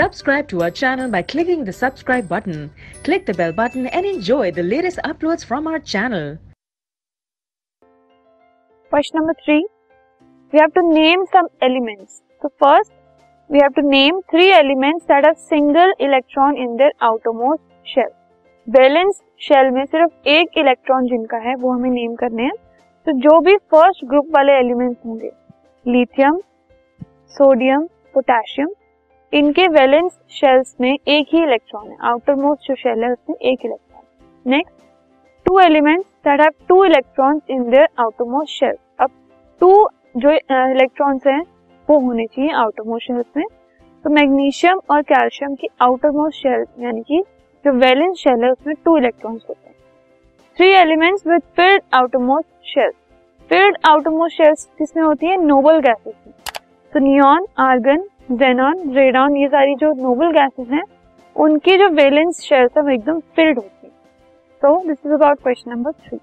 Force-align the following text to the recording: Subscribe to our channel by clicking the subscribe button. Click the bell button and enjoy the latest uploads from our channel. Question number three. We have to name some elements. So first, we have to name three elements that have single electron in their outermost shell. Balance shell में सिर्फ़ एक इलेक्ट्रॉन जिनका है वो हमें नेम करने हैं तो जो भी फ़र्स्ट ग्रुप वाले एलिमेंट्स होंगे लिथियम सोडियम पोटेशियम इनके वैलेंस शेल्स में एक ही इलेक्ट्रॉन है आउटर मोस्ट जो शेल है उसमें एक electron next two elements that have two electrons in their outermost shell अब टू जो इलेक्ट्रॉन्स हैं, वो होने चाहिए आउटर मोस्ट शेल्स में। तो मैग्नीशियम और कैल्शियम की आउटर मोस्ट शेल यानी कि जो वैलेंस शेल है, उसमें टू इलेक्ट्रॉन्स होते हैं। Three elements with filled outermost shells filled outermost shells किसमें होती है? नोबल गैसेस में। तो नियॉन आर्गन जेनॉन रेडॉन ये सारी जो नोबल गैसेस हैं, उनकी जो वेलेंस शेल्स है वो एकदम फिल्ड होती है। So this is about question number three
Subscribe 0.00 0.48
to 0.48 0.62
our 0.62 0.70
channel 0.70 1.10
by 1.10 1.20
clicking 1.20 1.62
the 1.62 1.72
subscribe 1.74 2.26
button. 2.26 2.70
Click 3.04 3.26
the 3.26 3.34
bell 3.34 3.52
button 3.52 3.86
and 3.88 4.06
enjoy 4.06 4.50
the 4.50 4.62
latest 4.62 4.98
uploads 5.04 5.44
from 5.44 5.66
our 5.66 5.78
channel. 5.78 6.38
Question 8.92 9.18
number 9.18 9.34
three. 9.44 9.66
We 10.52 10.58
have 10.58 10.72
to 10.72 10.84
name 10.94 11.26
some 11.30 11.48
elements. 11.60 12.22
So 12.40 12.50
first, 12.58 12.92
we 13.50 13.60
have 13.62 13.74
to 13.74 13.82
name 13.82 14.22
three 14.30 14.50
elements 14.52 15.04
that 15.08 15.26
have 15.26 15.36
single 15.36 15.92
electron 15.98 16.56
in 16.56 16.78
their 16.78 16.96
outermost 17.10 17.62
shell. 17.84 18.10
Balance 18.66 19.22
shell 19.44 19.70
में 19.74 19.84
सिर्फ़ 19.84 20.28
एक 20.28 20.58
इलेक्ट्रॉन 20.58 21.06
जिनका 21.08 21.38
है 21.46 21.54
वो 21.60 21.72
हमें 21.72 21.90
नेम 21.90 22.14
करने 22.16 22.42
हैं 22.42 22.56
तो 23.06 23.12
जो 23.28 23.38
भी 23.46 23.56
फ़र्स्ट 23.72 24.04
ग्रुप 24.10 24.26
वाले 24.34 24.58
एलिमेंट्स 24.58 25.06
होंगे 25.06 25.30
लिथियम 25.86 26.40
सोडियम 27.38 27.86
पोटेशियम 28.14 28.68
इनके 29.32 29.66
वैलेंस 29.68 30.18
शेल्स 30.30 30.74
में 30.80 30.92
एक 30.92 31.28
ही 31.32 31.42
इलेक्ट्रॉन 31.42 31.90
है 31.90 31.96
आउटर 32.08 32.34
मोस्ट 32.34 32.68
जो 32.68 32.74
शेल 32.74 33.04
है 33.04 33.12
उसमें 33.12 33.36
एक 33.36 33.64
electron 33.64 34.02
next 34.46 34.74
two 35.46 35.58
elements 35.60 36.08
that 36.24 36.40
have 36.40 36.52
two 36.68 36.84
electrons 36.84 37.42
in 37.50 37.70
their 37.70 37.88
outermost 38.30 38.58
shell 38.58 38.76
अब 39.00 39.10
टू 39.60 39.72
जो 40.16 40.30
इलेक्ट्रॉन्स 40.30 41.26
हैं, 41.26 41.40
वो 41.88 41.98
होने 42.00 42.26
चाहिए 42.26 42.50
आउटर 42.52 42.82
मोस्ट 42.82 43.06
शेल्स 43.06 43.26
में। 43.36 43.44
तो 44.04 44.10
मैग्नीशियम 44.10 44.80
और 44.90 45.02
कैल्शियम 45.02 45.54
की 45.54 45.68
आउटर 45.82 46.10
मोस्ट 46.10 46.42
शेल 46.42 46.64
यानी 46.80 47.02
कि 47.02 47.22
जो 47.64 47.72
वैलेंस 47.72 48.16
शेल 48.18 48.44
है, 48.44 48.50
उसमें 48.50 48.74
टू 48.84 48.96
इलेक्ट्रॉन्स 48.98 49.42
होते 49.48 49.68
हैं। 49.68 49.76
Three 50.56 50.70
elements 50.74 51.26
with 51.26 51.42
filled 51.56 51.82
outermost 52.18 52.48
shells 52.68 52.94
filled 53.50 53.76
outermost 54.10 54.36
shells 54.36 54.68
किसमें 54.78 55.02
होती 55.04 55.26
है? 55.26 55.36
नोबल 55.36 55.78
गैसेस 55.80 56.14
में। 56.26 56.34
तो 56.92 57.00
नियॉन 57.00 57.46
आर्गन 57.58 58.04
जेनॉन 58.30 58.90
रेडॉन 58.94 59.36
ये 59.36 59.46
सारी 59.48 59.74
जो 59.74 59.92
नोबल 59.92 60.30
गैसेस 60.32 60.68
हैं, 60.68 60.82
उनकी 61.36 61.76
जो 61.78 61.88
वेलेंस 61.94 62.40
शेल्स 62.40 62.76
है 62.76 62.82
वो 62.82 62.90
एकदम 62.90 63.18
फिल्ड 63.36 63.58
होती 63.58 63.86
है। 63.86 63.92
So 64.62 64.76
this 64.88 64.98
is 65.06 65.12
about 65.12 65.42
question 65.42 65.70
number 65.70 65.92
three 65.92 66.18